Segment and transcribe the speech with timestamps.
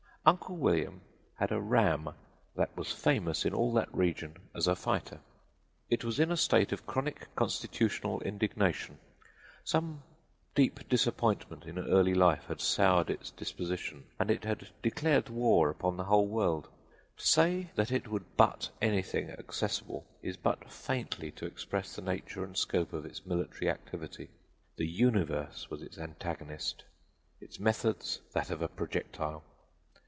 [0.23, 1.01] "Uncle William
[1.33, 2.07] had a ram
[2.55, 5.19] that was famous in all that region as a fighter.
[5.89, 8.99] It was in a state of chronic constitutional indignation.
[9.63, 10.03] Some
[10.53, 15.97] deep disappointment in early life had soured its disposition and it had declared war upon
[15.97, 16.69] the whole world.
[17.17, 22.43] To say that it would butt anything accessible is but faintly to express the nature
[22.43, 24.29] and scope of its military activity:
[24.77, 26.83] the universe was its antagonist;
[27.39, 29.43] its methods that of a projectile.